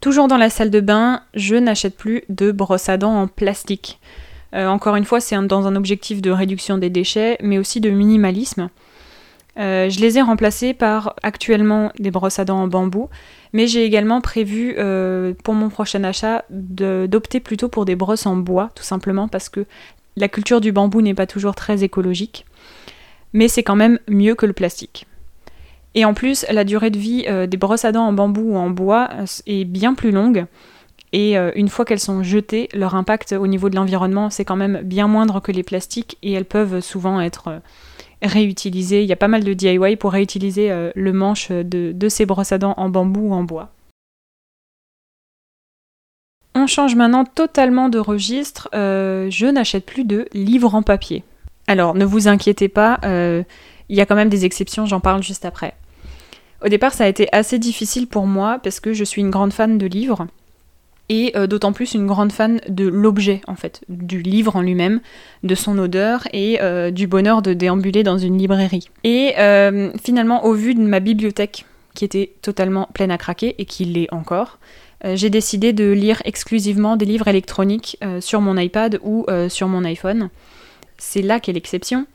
Toujours 0.00 0.26
dans 0.26 0.38
la 0.38 0.50
salle 0.50 0.70
de 0.70 0.80
bain, 0.80 1.22
je 1.34 1.54
n'achète 1.54 1.96
plus 1.96 2.24
de 2.28 2.50
brosses 2.50 2.88
à 2.88 2.96
dents 2.96 3.14
en 3.14 3.28
plastique. 3.28 4.00
Encore 4.52 4.96
une 4.96 5.06
fois, 5.06 5.20
c'est 5.20 5.40
dans 5.46 5.66
un 5.66 5.76
objectif 5.76 6.20
de 6.20 6.30
réduction 6.30 6.76
des 6.76 6.90
déchets, 6.90 7.38
mais 7.40 7.56
aussi 7.56 7.80
de 7.80 7.88
minimalisme. 7.88 8.68
Euh, 9.58 9.90
je 9.90 10.00
les 10.00 10.18
ai 10.18 10.22
remplacées 10.22 10.72
par 10.72 11.14
actuellement 11.22 11.92
des 11.98 12.10
brosses 12.10 12.38
à 12.38 12.44
dents 12.44 12.62
en 12.62 12.68
bambou, 12.68 13.10
mais 13.52 13.66
j'ai 13.66 13.84
également 13.84 14.20
prévu 14.20 14.74
euh, 14.78 15.34
pour 15.44 15.54
mon 15.54 15.68
prochain 15.68 16.02
achat 16.04 16.44
d'opter 16.50 17.40
plutôt 17.40 17.68
pour 17.68 17.84
des 17.84 17.96
brosses 17.96 18.26
en 18.26 18.36
bois, 18.36 18.70
tout 18.74 18.82
simplement 18.82 19.28
parce 19.28 19.48
que 19.48 19.66
la 20.16 20.28
culture 20.28 20.60
du 20.60 20.72
bambou 20.72 21.02
n'est 21.02 21.14
pas 21.14 21.26
toujours 21.26 21.54
très 21.54 21.84
écologique, 21.84 22.46
mais 23.34 23.48
c'est 23.48 23.62
quand 23.62 23.76
même 23.76 23.98
mieux 24.08 24.34
que 24.34 24.46
le 24.46 24.52
plastique. 24.54 25.06
Et 25.94 26.06
en 26.06 26.14
plus, 26.14 26.46
la 26.50 26.64
durée 26.64 26.88
de 26.88 26.98
vie 26.98 27.24
euh, 27.28 27.46
des 27.46 27.58
brosses 27.58 27.84
à 27.84 27.92
dents 27.92 28.06
en 28.06 28.14
bambou 28.14 28.52
ou 28.52 28.56
en 28.56 28.70
bois 28.70 29.10
est 29.46 29.64
bien 29.64 29.92
plus 29.92 30.12
longue. 30.12 30.46
Et 31.14 31.36
une 31.36 31.68
fois 31.68 31.84
qu'elles 31.84 32.00
sont 32.00 32.22
jetées, 32.22 32.70
leur 32.72 32.94
impact 32.94 33.32
au 33.32 33.46
niveau 33.46 33.68
de 33.68 33.76
l'environnement, 33.76 34.30
c'est 34.30 34.46
quand 34.46 34.56
même 34.56 34.80
bien 34.82 35.08
moindre 35.08 35.40
que 35.40 35.52
les 35.52 35.62
plastiques 35.62 36.16
et 36.22 36.32
elles 36.32 36.46
peuvent 36.46 36.80
souvent 36.80 37.20
être 37.20 37.60
réutilisées. 38.22 39.02
Il 39.02 39.08
y 39.08 39.12
a 39.12 39.16
pas 39.16 39.28
mal 39.28 39.44
de 39.44 39.52
DIY 39.52 39.96
pour 39.96 40.12
réutiliser 40.12 40.70
le 40.94 41.12
manche 41.12 41.50
de, 41.50 41.92
de, 41.92 42.08
ces 42.08 42.26
brosses 42.26 42.52
à 42.52 42.58
dents 42.58 42.74
en 42.76 42.88
bambou 42.88 43.28
ou 43.28 43.32
en 43.32 43.42
bois. 43.42 43.70
On 46.54 46.66
change 46.66 46.94
maintenant 46.94 47.24
totalement 47.24 47.88
de 47.88 47.98
registre. 47.98 48.68
je 48.72 49.50
n'achète 49.50 49.86
plus 49.86 50.04
de 50.04 50.28
livres 50.32 50.74
en 50.74 50.82
papier. 50.82 51.24
Alors 51.66 51.94
ne 51.94 52.04
vous 52.04 52.28
inquiétez 52.28 52.68
pas, 52.68 53.00
il 53.02 53.96
y 53.96 54.00
a 54.00 54.06
quand 54.06 54.14
même 54.14 54.28
des 54.28 54.44
exceptions, 54.44 54.86
j'en 54.86 55.00
parle 55.00 55.22
juste 55.22 55.44
après. 55.44 55.74
Au 56.64 56.68
départ, 56.68 56.94
ça 56.94 57.04
a 57.04 57.08
été 57.08 57.28
assez 57.32 57.58
difficile 57.58 58.06
pour 58.06 58.26
moi 58.26 58.60
parce 58.62 58.78
que 58.78 58.92
je 58.92 59.04
suis 59.04 59.20
une 59.20 59.30
grande 59.30 59.52
fan 59.52 59.78
de 59.78 59.86
livres 59.86 60.26
et 61.08 61.32
euh, 61.36 61.46
d'autant 61.46 61.72
plus 61.72 61.94
une 61.94 62.06
grande 62.06 62.32
fan 62.32 62.60
de 62.68 62.86
l'objet 62.86 63.40
en 63.46 63.54
fait, 63.54 63.82
du 63.88 64.22
livre 64.22 64.56
en 64.56 64.62
lui-même, 64.62 65.00
de 65.42 65.54
son 65.54 65.78
odeur 65.78 66.26
et 66.32 66.60
euh, 66.60 66.90
du 66.90 67.06
bonheur 67.06 67.42
de 67.42 67.52
déambuler 67.52 68.02
dans 68.02 68.18
une 68.18 68.38
librairie. 68.38 68.88
Et 69.04 69.34
euh, 69.38 69.90
finalement, 70.02 70.44
au 70.44 70.54
vu 70.54 70.74
de 70.74 70.80
ma 70.80 71.00
bibliothèque 71.00 71.66
qui 71.94 72.04
était 72.04 72.32
totalement 72.40 72.88
pleine 72.94 73.10
à 73.10 73.18
craquer 73.18 73.54
et 73.58 73.66
qui 73.66 73.84
l'est 73.84 74.12
encore, 74.12 74.58
j'ai 75.14 75.30
décidé 75.30 75.72
de 75.72 75.90
lire 75.90 76.22
exclusivement 76.24 76.96
des 76.96 77.04
livres 77.04 77.26
électroniques 77.26 77.98
sur 78.20 78.40
mon 78.40 78.56
iPad 78.56 79.00
ou 79.02 79.26
sur 79.48 79.66
mon 79.66 79.84
iPhone. 79.84 80.30
C'est 80.96 81.22
là 81.22 81.40
qu'est 81.40 81.52
l'exception. 81.52 82.06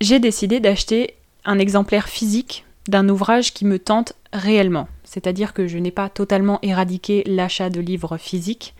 J'ai 0.00 0.18
décidé 0.18 0.58
d'acheter 0.58 1.14
un 1.44 1.60
exemplaire 1.60 2.08
physique 2.08 2.64
d'un 2.88 3.08
ouvrage 3.08 3.54
qui 3.54 3.64
me 3.64 3.78
tente 3.78 4.14
réellement. 4.32 4.88
C'est-à-dire 5.10 5.54
que 5.54 5.66
je 5.66 5.76
n'ai 5.76 5.90
pas 5.90 6.08
totalement 6.08 6.60
éradiqué 6.62 7.24
l'achat 7.26 7.68
de 7.68 7.80
livres 7.80 8.16
physiques, 8.16 8.76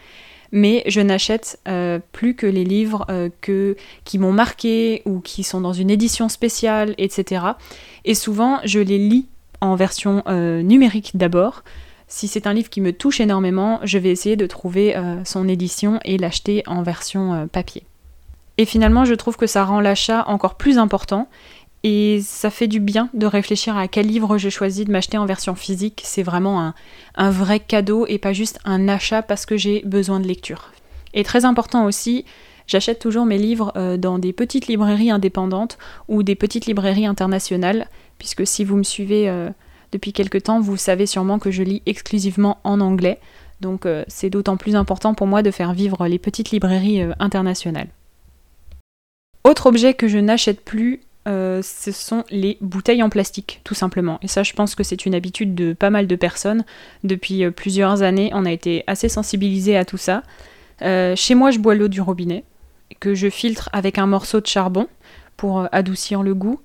mais 0.53 0.85
je 0.87 1.01
n'achète 1.01 1.59
euh, 1.67 1.99
plus 2.13 2.37
que 2.37 2.47
les 2.47 2.63
livres 2.63 3.05
euh, 3.11 3.31
qui 4.05 4.19
m'ont 4.21 4.31
marqué 4.31 5.03
ou 5.07 5.19
qui 5.19 5.43
sont 5.43 5.61
dans 5.61 5.73
une 5.73 5.91
édition 5.91 6.29
spéciale, 6.29 6.95
etc. 6.99 7.47
Et 8.05 8.15
souvent, 8.15 8.61
je 8.63 8.79
les 8.79 8.99
lis 8.99 9.27
en 9.61 9.75
version 9.75 10.23
euh, 10.29 10.63
numérique 10.63 11.17
d'abord. 11.17 11.65
Si 12.07 12.29
c'est 12.29 12.47
un 12.47 12.53
livre 12.53 12.71
qui 12.71 12.81
me 12.81 12.93
touche 12.93 13.19
énormément, 13.19 13.81
je 13.83 13.99
vais 13.99 14.11
essayer 14.11 14.37
de 14.37 14.47
trouver 14.47 14.97
son 15.25 15.49
édition 15.49 15.99
et 16.05 16.17
l'acheter 16.17 16.65
en 16.67 16.83
version 16.83 17.49
papier. 17.49 17.85
Et 18.59 18.67
finalement, 18.67 19.05
je 19.05 19.15
trouve 19.15 19.37
que 19.37 19.47
ça 19.47 19.65
rend 19.65 19.81
l'achat 19.81 20.25
encore 20.27 20.57
plus 20.57 20.77
important 20.77 21.29
et 21.83 22.21
ça 22.23 22.51
fait 22.51 22.69
du 22.69 22.79
bien 22.79 23.09
de 23.15 23.27
réfléchir 23.27 23.77
à 23.77 23.89
quel 23.89 24.07
livre 24.07 24.37
j'ai 24.37 24.51
choisi 24.51 24.85
de 24.85 24.93
m'acheter 24.93 25.17
en 25.17 25.25
version 25.25 25.55
physique. 25.55 26.03
C'est 26.05 26.23
vraiment 26.23 26.75
un, 27.17 27.31
vrai 27.31 27.59
cadeau 27.61 28.07
et 28.07 28.19
pas 28.19 28.35
juste 28.35 28.59
un 28.65 28.89
achat 28.89 29.23
parce 29.23 29.47
que 29.47 29.57
j'ai 29.57 29.83
besoin 29.87 30.21
de 30.21 30.27
lecture. 30.27 30.73
Et 31.15 31.25
très 31.25 31.47
important 31.47 31.87
aussi, 31.87 32.27
j'achète 32.67 32.99
toujours 32.99 33.25
mes 33.25 33.39
livres 33.39 33.73
euh, 33.77 33.97
dans 33.97 34.19
des 34.19 34.35
petites 34.35 34.67
librairies 34.67 35.11
indépendantes 35.11 35.79
ou 36.09 36.23
des 36.23 36.35
petites 36.35 36.67
librairies 36.67 37.07
internationales, 37.07 37.89
puisque 38.19 38.47
si 38.47 38.63
vous 38.63 38.77
me 38.77 38.83
suivez 38.83 39.29
euh, 39.31 39.49
depuis 39.91 40.13
quelque 40.13 40.39
temps, 40.39 40.61
vous 40.61 40.77
savez 40.77 41.07
sûrement 41.07 41.39
que 41.39 41.51
je 41.51 41.63
lis 41.63 41.83
exclusivement 41.87 42.59
en 42.63 42.81
anglais. 42.81 43.19
Donc 43.63 43.87
euh, 43.87 44.05
c'est 44.07 44.29
d'autant 44.29 44.59
plus 44.59 44.77
important 44.77 45.15
pour 45.15 45.27
moi 45.27 45.43
de 45.43 45.51
faire 45.51 45.73
vivre 45.73 46.07
les 46.07 46.19
petites 46.19 46.51
librairies 46.51 47.03
internationales. 47.19 47.89
Autre 49.45 49.67
objet 49.67 49.95
que 49.95 50.07
je 50.07 50.19
n'achète 50.19 50.61
plus, 50.63 51.01
euh, 51.31 51.63
ce 51.63 51.93
sont 51.93 52.25
les 52.31 52.59
bouteilles 52.61 53.03
en 53.03 53.09
plastique, 53.09 53.61
tout 53.63 53.75
simplement. 53.75 54.19
Et 54.23 54.29
ça, 54.29 54.43
je 54.43 54.53
pense 54.53 54.75
que 54.75 54.83
c'est 54.83 55.07
une 55.07 55.15
habitude 55.15 55.55
de 55.55 55.73
pas 55.73 55.91
mal 55.91 56.07
de 56.07 56.17
personnes. 56.17 56.65
Depuis 57.05 57.45
euh, 57.45 57.51
plusieurs 57.53 58.03
années, 58.03 58.31
on 58.35 58.45
a 58.45 58.51
été 58.51 58.83
assez 58.89 59.09
sensibilisés 59.09 59.77
à 59.77 59.85
tout 59.85 59.97
ça. 59.97 60.25
Euh, 60.83 61.15
chez 61.15 61.37
moi, 61.37 61.53
je 61.53 61.61
bois 61.61 61.77
l'eau 61.77 61.89
du 61.89 62.01
robinet, 62.01 62.45
que 62.99 63.15
je 63.15 63.31
filtre 63.31 63.69
avec 63.73 63.99
un 63.99 64.07
morceau 64.07 64.41
de 64.41 64.47
charbon 64.47 64.89
pour 65.37 65.69
adoucir 65.71 66.23
le 66.23 66.35
goût. 66.35 66.61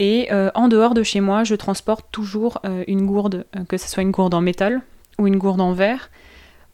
Et 0.00 0.28
en 0.54 0.66
dehors 0.66 0.92
de 0.92 1.04
chez 1.04 1.20
moi, 1.20 1.44
je 1.44 1.54
transporte 1.54 2.06
toujours 2.10 2.60
une 2.88 3.06
gourde, 3.06 3.46
que 3.68 3.76
ce 3.76 3.88
soit 3.88 4.02
une 4.02 4.10
gourde 4.10 4.34
en 4.34 4.40
métal 4.40 4.82
ou 5.18 5.28
une 5.28 5.36
gourde 5.38 5.60
en 5.60 5.72
verre, 5.72 6.10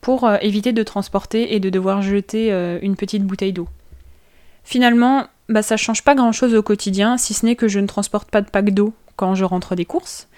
pour 0.00 0.30
éviter 0.40 0.72
de 0.72 0.82
transporter 0.82 1.54
et 1.54 1.60
de 1.60 1.68
devoir 1.68 2.00
jeter 2.00 2.50
une 2.80 2.96
petite 2.96 3.24
bouteille 3.24 3.52
d'eau. 3.52 3.68
Finalement, 4.64 5.26
bah, 5.48 5.62
ça 5.62 5.76
change 5.76 6.02
pas 6.02 6.14
grand 6.14 6.32
chose 6.32 6.54
au 6.54 6.62
quotidien, 6.62 7.16
si 7.16 7.34
ce 7.34 7.44
n'est 7.44 7.56
que 7.56 7.68
je 7.68 7.80
ne 7.80 7.86
transporte 7.86 8.30
pas 8.30 8.40
de 8.40 8.50
pack 8.50 8.70
d'eau 8.70 8.92
quand 9.16 9.34
je 9.34 9.44
rentre 9.44 9.74
des 9.74 9.84
courses 9.84 10.28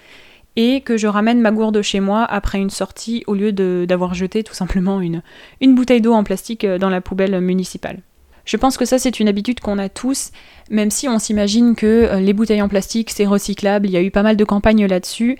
et 0.55 0.81
que 0.81 0.97
je 0.97 1.07
ramène 1.07 1.41
ma 1.41 1.51
gourde 1.51 1.81
chez 1.81 1.99
moi 1.99 2.23
après 2.23 2.59
une 2.59 2.69
sortie 2.69 3.23
au 3.27 3.33
lieu 3.33 3.51
d'avoir 3.51 4.13
jeté 4.13 4.43
tout 4.43 4.53
simplement 4.53 5.01
une, 5.01 5.21
bouteille 5.61 6.01
d'eau 6.01 6.13
en 6.13 6.23
plastique 6.23 6.63
euh, 6.63 6.77
dans 6.77 6.89
la 6.89 7.01
poubelle 7.01 7.39
municipale. 7.41 7.99
Je 8.45 8.57
pense 8.57 8.77
que 8.77 8.85
ça 8.85 8.99
c'est 8.99 9.19
une 9.19 9.27
habitude 9.27 9.61
qu'on 9.61 9.79
a 9.79 9.89
tous, 9.89 10.31
même 10.69 10.91
si 10.91 11.07
on 11.07 11.17
s'imagine 11.17 11.75
que 11.75 11.87
euh, 11.87 12.19
les 12.19 12.33
bouteilles 12.33 12.61
en 12.61 12.69
plastique 12.69 13.09
c'est 13.09 13.25
recyclable, 13.25 13.87
il 13.87 13.93
y 13.93 13.97
a 13.97 14.01
eu 14.01 14.11
pas 14.11 14.23
mal 14.23 14.35
de 14.35 14.43
campagnes 14.43 14.85
là-dessus, 14.85 15.37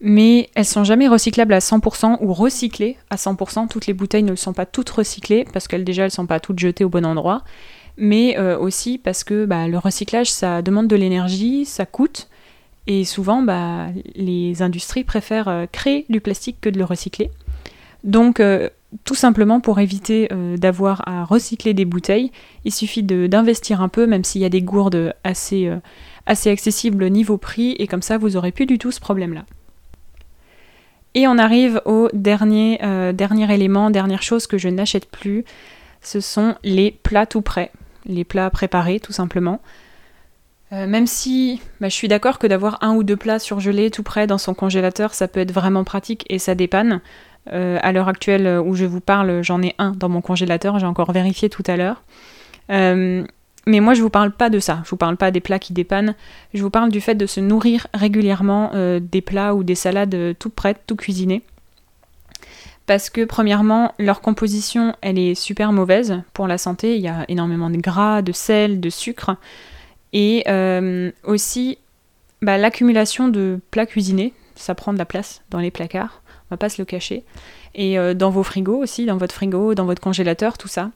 mais 0.00 0.48
elles 0.54 0.64
sont 0.64 0.84
jamais 0.84 1.08
recyclables 1.08 1.52
à 1.52 1.58
100% 1.58 2.18
ou 2.20 2.32
recyclées 2.32 2.96
à 3.10 3.16
100%. 3.16 3.68
Toutes 3.68 3.86
les 3.86 3.94
bouteilles 3.94 4.22
ne 4.22 4.36
sont 4.36 4.52
pas 4.52 4.66
toutes 4.66 4.90
recyclées 4.90 5.44
parce 5.52 5.66
qu'elles 5.66 5.84
déjà 5.84 6.04
elles 6.04 6.12
sont 6.12 6.26
pas 6.26 6.38
toutes 6.38 6.60
jetées 6.60 6.84
au 6.84 6.88
bon 6.88 7.04
endroit 7.04 7.42
mais 7.98 8.38
euh, 8.38 8.56
aussi 8.56 8.96
parce 8.96 9.24
que 9.24 9.44
bah, 9.44 9.68
le 9.68 9.76
recyclage, 9.76 10.30
ça 10.30 10.62
demande 10.62 10.86
de 10.86 10.96
l'énergie, 10.96 11.66
ça 11.66 11.84
coûte, 11.84 12.28
et 12.86 13.04
souvent, 13.04 13.42
bah, 13.42 13.88
les 14.14 14.62
industries 14.62 15.04
préfèrent 15.04 15.48
euh, 15.48 15.66
créer 15.70 16.06
du 16.08 16.20
plastique 16.20 16.58
que 16.60 16.70
de 16.70 16.78
le 16.78 16.84
recycler. 16.84 17.30
Donc, 18.04 18.40
euh, 18.40 18.70
tout 19.04 19.16
simplement 19.16 19.60
pour 19.60 19.80
éviter 19.80 20.30
d'avoir 20.56 21.06
à 21.06 21.22
recycler 21.22 21.74
des 21.74 21.84
bouteilles, 21.84 22.32
il 22.64 22.72
suffit 22.72 23.02
d'investir 23.02 23.82
un 23.82 23.88
peu, 23.88 24.06
même 24.06 24.24
s'il 24.24 24.40
y 24.40 24.46
a 24.46 24.48
des 24.48 24.62
gourdes 24.62 25.12
assez, 25.24 25.70
assez 26.24 26.48
accessibles 26.48 27.10
niveau 27.10 27.36
prix, 27.36 27.72
et 27.78 27.86
comme 27.86 28.00
ça, 28.00 28.16
vous 28.16 28.30
n'aurez 28.30 28.50
plus 28.50 28.64
du 28.64 28.78
tout 28.78 28.90
ce 28.90 28.98
problème-là. 28.98 29.44
Et 31.14 31.28
on 31.28 31.36
arrive 31.36 31.82
au 31.84 32.08
dernier, 32.14 32.78
dernier 33.12 33.52
élément, 33.52 33.90
dernière 33.90 34.22
chose 34.22 34.46
que 34.46 34.56
je 34.56 34.70
n'achète 34.70 35.10
plus, 35.10 35.44
ce 36.00 36.20
sont 36.20 36.54
les 36.64 36.90
plats 36.90 37.26
tout 37.26 37.42
prêts 37.42 37.70
les 38.08 38.24
plats 38.24 38.50
préparés 38.50 39.00
tout 39.00 39.12
simplement. 39.12 39.60
Euh, 40.72 40.86
même 40.86 41.06
si 41.06 41.62
bah, 41.80 41.88
je 41.88 41.94
suis 41.94 42.08
d'accord 42.08 42.38
que 42.38 42.46
d'avoir 42.46 42.78
un 42.82 42.94
ou 42.94 43.02
deux 43.02 43.16
plats 43.16 43.38
surgelés 43.38 43.90
tout 43.90 44.02
près 44.02 44.26
dans 44.26 44.38
son 44.38 44.54
congélateur, 44.54 45.14
ça 45.14 45.28
peut 45.28 45.40
être 45.40 45.52
vraiment 45.52 45.84
pratique 45.84 46.24
et 46.28 46.38
ça 46.38 46.54
dépanne. 46.54 47.00
Euh, 47.52 47.78
à 47.82 47.92
l'heure 47.92 48.08
actuelle 48.08 48.60
où 48.62 48.74
je 48.74 48.84
vous 48.84 49.00
parle, 49.00 49.42
j'en 49.42 49.62
ai 49.62 49.74
un 49.78 49.92
dans 49.92 50.10
mon 50.10 50.20
congélateur, 50.20 50.78
j'ai 50.78 50.86
encore 50.86 51.12
vérifié 51.12 51.48
tout 51.48 51.62
à 51.66 51.76
l'heure. 51.76 52.02
Euh, 52.70 53.24
mais 53.66 53.80
moi, 53.80 53.94
je 53.94 54.02
vous 54.02 54.10
parle 54.10 54.32
pas 54.32 54.50
de 54.50 54.58
ça. 54.58 54.80
Je 54.84 54.90
vous 54.90 54.96
parle 54.96 55.16
pas 55.16 55.30
des 55.30 55.40
plats 55.40 55.58
qui 55.58 55.72
dépannent. 55.72 56.14
Je 56.52 56.62
vous 56.62 56.70
parle 56.70 56.90
du 56.90 57.00
fait 57.00 57.14
de 57.14 57.26
se 57.26 57.40
nourrir 57.40 57.86
régulièrement 57.92 58.72
des 58.74 59.20
plats 59.20 59.54
ou 59.54 59.62
des 59.62 59.74
salades 59.74 60.34
tout 60.38 60.48
prêtes, 60.48 60.80
tout 60.86 60.96
cuisinées 60.96 61.42
parce 62.88 63.10
que 63.10 63.26
premièrement, 63.26 63.92
leur 63.98 64.22
composition, 64.22 64.96
elle 65.02 65.18
est 65.18 65.34
super 65.34 65.72
mauvaise 65.72 66.22
pour 66.32 66.48
la 66.48 66.56
santé. 66.56 66.96
Il 66.96 67.02
y 67.02 67.08
a 67.08 67.26
énormément 67.28 67.68
de 67.68 67.76
gras, 67.76 68.22
de 68.22 68.32
sel, 68.32 68.80
de 68.80 68.88
sucre. 68.88 69.36
Et 70.14 70.42
euh, 70.48 71.12
aussi, 71.22 71.76
bah, 72.40 72.56
l'accumulation 72.56 73.28
de 73.28 73.60
plats 73.70 73.84
cuisinés, 73.84 74.32
ça 74.54 74.74
prend 74.74 74.94
de 74.94 74.98
la 74.98 75.04
place 75.04 75.42
dans 75.50 75.58
les 75.58 75.70
placards, 75.70 76.22
on 76.46 76.54
va 76.54 76.56
pas 76.56 76.70
se 76.70 76.80
le 76.80 76.86
cacher. 76.86 77.24
Et 77.74 77.98
euh, 77.98 78.14
dans 78.14 78.30
vos 78.30 78.42
frigos 78.42 78.78
aussi, 78.78 79.04
dans 79.04 79.18
votre 79.18 79.34
frigo, 79.34 79.74
dans 79.74 79.84
votre 79.84 80.00
congélateur, 80.00 80.56
tout 80.56 80.66
ça. 80.66 80.90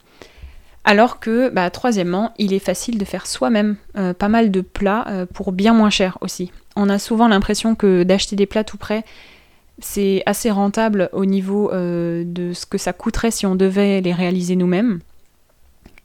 Alors 0.84 1.20
que, 1.20 1.50
bah, 1.50 1.68
troisièmement, 1.68 2.32
il 2.38 2.54
est 2.54 2.58
facile 2.58 2.96
de 2.96 3.04
faire 3.04 3.26
soi-même 3.26 3.76
euh, 3.98 4.14
pas 4.14 4.30
mal 4.30 4.50
de 4.50 4.62
plats 4.62 5.26
pour 5.34 5.52
bien 5.52 5.74
moins 5.74 5.90
cher 5.90 6.16
aussi. 6.22 6.52
On 6.74 6.88
a 6.88 6.98
souvent 6.98 7.28
l'impression 7.28 7.74
que 7.74 8.02
d'acheter 8.02 8.34
des 8.34 8.46
plats 8.46 8.64
tout 8.64 8.78
prêts, 8.78 9.04
c'est 9.82 10.22
assez 10.26 10.50
rentable 10.50 11.10
au 11.12 11.24
niveau 11.24 11.70
euh, 11.72 12.24
de 12.26 12.52
ce 12.52 12.66
que 12.66 12.78
ça 12.78 12.92
coûterait 12.92 13.30
si 13.30 13.46
on 13.46 13.54
devait 13.54 14.00
les 14.00 14.12
réaliser 14.12 14.56
nous-mêmes. 14.56 15.00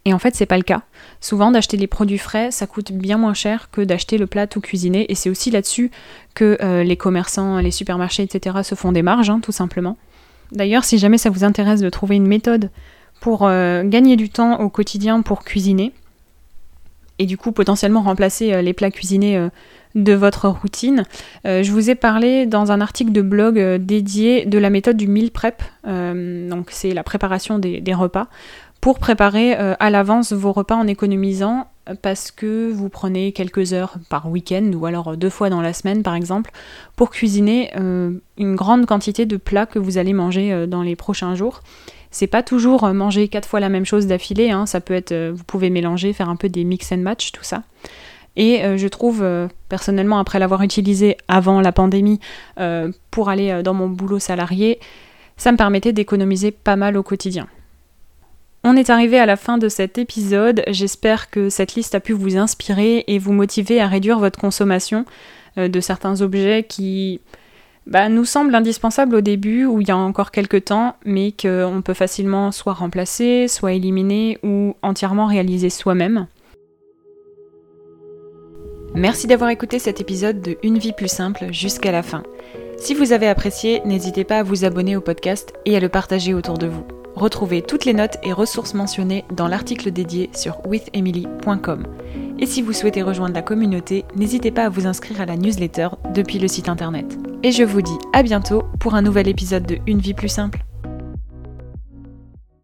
Et 0.06 0.14
en 0.14 0.20
fait, 0.20 0.36
c'est 0.36 0.46
pas 0.46 0.58
le 0.58 0.64
cas. 0.64 0.84
Souvent, 1.20 1.52
d'acheter 1.52 1.76
les 1.76 1.88
produits 1.88 2.18
frais, 2.18 2.50
ça 2.50 2.66
coûte 2.66 2.94
bien 2.94 3.18
moins 3.18 3.34
cher 3.34 3.70
que 3.72 3.82
d'acheter 3.82 4.18
le 4.18 4.26
plat 4.26 4.48
tout 4.48 4.62
cuisiné. 4.62 5.06
Et 5.12 5.16
c'est 5.16 5.30
aussi 5.30 5.52
là-dessus 5.52 5.92
que 6.34 6.58
euh, 6.62 6.84
les 6.84 6.96
commerçants, 6.96 7.60
les 7.60 7.72
supermarchés, 7.72 8.24
etc. 8.24 8.58
se 8.64 8.76
font 8.76 8.94
des 8.94 9.02
marges, 9.02 9.30
hein, 9.30 9.40
tout 9.42 9.52
simplement. 9.52 9.98
D'ailleurs, 10.54 10.86
si 10.86 10.98
jamais 10.98 11.18
ça 11.18 11.30
vous 11.30 11.44
intéresse 11.44 11.82
de 11.82 11.90
trouver 11.90 12.16
une 12.16 12.28
méthode 12.28 12.72
pour 13.20 13.42
euh, 13.44 13.84
gagner 13.84 14.16
du 14.16 14.30
temps 14.30 14.62
au 14.62 14.70
quotidien 14.70 15.22
pour 15.22 15.44
cuisiner, 15.44 15.92
et 17.20 17.26
du 17.26 17.38
coup 17.38 17.52
potentiellement 17.52 18.02
remplacer 18.02 18.62
les 18.62 18.74
plats 18.74 18.92
cuisinés 18.92 19.50
de 19.98 20.14
votre 20.14 20.48
routine. 20.48 21.04
Euh, 21.46 21.64
je 21.64 21.72
vous 21.72 21.90
ai 21.90 21.96
parlé 21.96 22.46
dans 22.46 22.72
un 22.72 22.82
article 22.82 23.12
de 23.12 23.22
blog 23.22 23.60
euh, 23.60 23.78
dédié 23.78 24.46
de 24.46 24.58
la 24.58 24.70
méthode 24.70 24.98
du 24.98 25.08
meal 25.08 25.32
prep, 25.32 25.62
euh, 25.88 26.50
donc 26.50 26.68
c'est 26.72 26.94
la 26.94 27.04
préparation 27.04 27.60
des, 27.60 27.82
repas, 27.94 28.28
pour 28.80 29.00
préparer 29.00 29.54
à 29.54 29.90
l'avance 29.90 30.34
vos 30.34 30.52
repas 30.52 30.76
en 30.76 30.86
économisant 30.86 31.68
parce 32.04 32.30
que 32.30 32.70
vous 32.72 32.90
prenez 32.90 33.32
quelques 33.32 33.74
heures 33.74 33.96
par 34.08 34.30
week-end 34.30 34.72
ou 34.76 34.86
alors 34.86 35.18
deux 35.18 35.32
fois 35.32 35.50
dans 35.50 35.62
la 35.62 35.74
semaine 35.74 36.04
par 36.04 36.14
exemple 36.14 36.52
pour 36.96 37.10
cuisiner 37.10 37.72
une 37.76 38.56
grande 38.56 38.86
quantité 38.86 39.26
de 39.26 39.36
plats 39.38 39.66
que 39.66 39.80
vous 39.80 39.98
allez 39.98 40.14
manger 40.14 40.68
dans 40.68 40.84
les 40.84 40.96
prochains 40.96 41.34
jours. 41.34 41.62
C'est 42.12 42.28
pas 42.28 42.44
toujours 42.44 42.88
manger 42.94 43.28
quatre 43.28 43.48
fois 43.48 43.60
la 43.60 43.70
même 43.70 43.86
chose 43.86 44.08
d'affilée, 44.08 44.52
hein. 44.52 44.66
ça 44.66 44.80
peut 44.80 44.94
être, 44.94 45.32
vous 45.32 45.44
pouvez 45.44 45.70
mélanger, 45.70 46.14
faire 46.14 46.30
un 46.30 46.36
peu 46.36 46.50
des 46.50 46.64
mix 46.64 46.92
and 46.92 46.98
match, 46.98 47.32
tout 47.32 47.44
ça. 47.44 47.64
Et 48.38 48.64
euh, 48.64 48.78
je 48.78 48.88
trouve, 48.88 49.24
euh, 49.24 49.48
personnellement, 49.68 50.20
après 50.20 50.40
l'avoir 50.40 50.62
utilisé 50.62 51.18
avant 51.28 51.60
la 51.60 51.72
pandémie 51.72 52.20
euh, 52.60 52.92
pour 53.12 53.30
aller 53.30 53.62
dans 53.64 53.74
mon 53.74 53.90
boulot 53.90 54.20
salarié, 54.20 54.80
ça 55.36 55.52
me 55.52 55.58
permettait 55.58 55.92
d'économiser 55.92 56.52
pas 56.52 56.76
mal 56.76 56.96
au 56.98 57.04
quotidien. 57.04 57.48
On 58.64 58.76
est 58.76 58.90
arrivé 58.90 59.20
à 59.20 59.26
la 59.26 59.38
fin 59.38 59.58
de 59.58 59.70
cet 59.70 59.98
épisode. 59.98 60.64
J'espère 60.68 61.30
que 61.30 61.50
cette 61.50 61.76
liste 61.76 61.96
a 61.96 62.00
pu 62.00 62.14
vous 62.14 62.38
inspirer 62.38 63.04
et 63.08 63.18
vous 63.18 63.34
motiver 63.34 63.82
à 63.82 63.88
réduire 63.88 64.20
votre 64.20 64.40
consommation 64.40 65.06
de 65.56 65.80
certains 65.80 66.22
objets 66.22 66.66
qui 66.68 67.22
bah, 67.88 68.10
nous 68.10 68.26
semblent 68.26 68.54
indispensables 68.54 69.16
au 69.16 69.22
début 69.22 69.66
ou 69.66 69.80
il 69.82 69.88
y 69.88 69.92
a 69.92 69.98
encore 69.98 70.32
quelques 70.32 70.66
temps, 70.66 70.96
mais 71.06 71.32
qu'on 71.32 71.82
peut 71.84 71.94
facilement 71.94 72.52
soit 72.52 72.74
remplacer, 72.74 73.48
soit 73.48 73.74
éliminer 73.74 74.38
ou 74.44 74.76
entièrement 74.82 75.26
réaliser 75.26 75.70
soi-même. 75.70 76.28
Merci 78.94 79.28
d'avoir 79.28 79.50
écouté 79.52 79.80
cet 79.80 80.02
épisode 80.02 80.42
de 80.42 80.58
Une 80.64 80.78
vie 80.78 80.94
plus 80.94 81.12
simple 81.12 81.48
jusqu'à 81.52 81.92
la 81.92 82.04
fin. 82.04 82.24
Si 82.78 82.94
vous 82.94 83.14
avez 83.14 83.28
apprécié, 83.28 83.82
n'hésitez 83.86 84.24
pas 84.24 84.40
à 84.40 84.44
vous 84.44 84.66
abonner 84.66 84.96
au 84.96 85.02
podcast 85.02 85.54
et 85.66 85.76
à 85.78 85.80
le 85.80 85.90
partager 85.90 86.34
autour 86.34 86.58
de 86.58 86.68
vous. 86.68 86.86
Retrouvez 87.16 87.62
toutes 87.62 87.86
les 87.86 87.94
notes 87.94 88.18
et 88.22 88.34
ressources 88.34 88.74
mentionnées 88.74 89.26
dans 89.32 89.48
l'article 89.48 89.92
dédié 89.92 90.30
sur 90.36 90.66
withemily.com. 90.68 91.84
Et 92.40 92.46
si 92.46 92.62
vous 92.62 92.74
souhaitez 92.74 93.02
rejoindre 93.02 93.34
la 93.34 93.42
communauté, 93.42 94.06
n'hésitez 94.16 94.52
pas 94.52 94.66
à 94.66 94.70
vous 94.70 94.86
inscrire 94.86 95.22
à 95.22 95.26
la 95.26 95.38
newsletter 95.38 95.90
depuis 96.14 96.40
le 96.40 96.48
site 96.48 96.70
internet. 96.70 97.18
Et 97.44 97.52
je 97.52 97.64
vous 97.64 97.82
dis 97.82 97.98
à 98.14 98.24
bientôt 98.24 98.64
pour 98.80 98.96
un 98.96 99.02
nouvel 99.02 99.28
épisode 99.28 99.66
de 99.66 99.80
Une 99.88 100.00
vie 100.00 100.14
plus 100.14 100.30
simple. 100.30 100.67